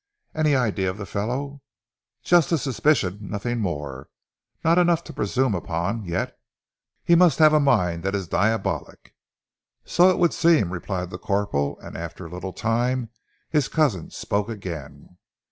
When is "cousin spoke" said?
13.67-14.49